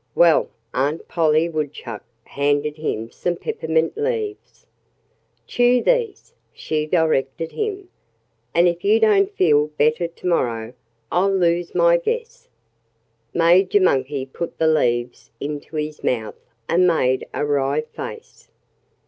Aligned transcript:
Well, 0.15 0.49
Aunt 0.73 1.07
Polly 1.07 1.47
Woodchuck 1.47 2.03
handed 2.23 2.75
him 2.77 3.11
some 3.11 3.35
peppermint 3.35 3.95
leaves. 3.95 4.65
"Chew 5.45 5.83
these," 5.83 6.33
she 6.51 6.87
directed 6.87 7.51
him. 7.51 7.87
"And 8.51 8.67
if 8.67 8.83
you 8.83 8.99
don't 8.99 9.31
feel 9.35 9.67
better 9.67 10.07
to 10.07 10.25
morrow 10.27 10.73
I'll 11.11 11.31
lose 11.37 11.75
my 11.75 11.97
guess." 11.97 12.49
Major 13.31 13.79
Monkey 13.79 14.25
put 14.25 14.57
the 14.57 14.65
leaves 14.65 15.29
into 15.39 15.75
his 15.75 16.03
mouth 16.03 16.47
and 16.67 16.87
made 16.87 17.27
a 17.31 17.45
wry 17.45 17.81
face. 17.81 18.49